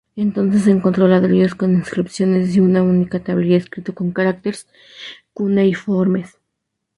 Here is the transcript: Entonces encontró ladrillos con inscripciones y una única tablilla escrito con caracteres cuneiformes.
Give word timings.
Entonces 0.15 0.65
encontró 0.65 1.07
ladrillos 1.07 1.53
con 1.53 1.75
inscripciones 1.75 2.55
y 2.55 2.59
una 2.59 2.81
única 2.81 3.19
tablilla 3.19 3.57
escrito 3.57 3.93
con 3.93 4.11
caracteres 4.13 4.67
cuneiformes. 5.31 6.39